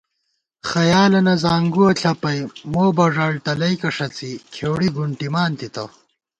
[0.69, 2.39] خیالَنہ زانگُوَہ ݪَپَئ
[2.71, 5.83] مو بݫاڑ تلَئیکہ ݭڅی کھېؤڑی گُونٹِمان تِتہ